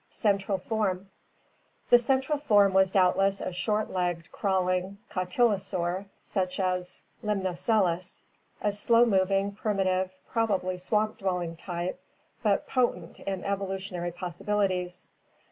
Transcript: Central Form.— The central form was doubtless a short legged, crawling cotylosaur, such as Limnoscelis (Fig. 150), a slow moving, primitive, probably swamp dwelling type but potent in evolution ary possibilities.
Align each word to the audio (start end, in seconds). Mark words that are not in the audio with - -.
Central 0.09 0.57
Form.— 0.57 1.11
The 1.91 1.99
central 1.99 2.39
form 2.39 2.73
was 2.73 2.89
doubtless 2.89 3.39
a 3.39 3.51
short 3.51 3.91
legged, 3.91 4.31
crawling 4.31 4.97
cotylosaur, 5.11 6.05
such 6.19 6.59
as 6.59 7.03
Limnoscelis 7.23 7.43
(Fig. 8.17 8.63
150), 8.65 8.67
a 8.67 8.71
slow 8.71 9.05
moving, 9.05 9.51
primitive, 9.51 10.09
probably 10.27 10.79
swamp 10.79 11.19
dwelling 11.19 11.55
type 11.55 12.01
but 12.41 12.67
potent 12.67 13.19
in 13.19 13.43
evolution 13.43 13.95
ary 13.95 14.11
possibilities. 14.11 15.05